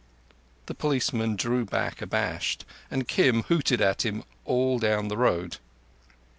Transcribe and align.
The 0.65 0.73
policeman 0.73 1.35
drew 1.35 1.63
back 1.63 2.01
abashed, 2.01 2.65
and 2.89 3.07
Kim 3.07 3.43
hooted 3.43 3.81
at 3.81 4.03
him 4.03 4.23
all 4.45 4.79
down 4.79 5.09
the 5.09 5.15
road. 5.17 5.57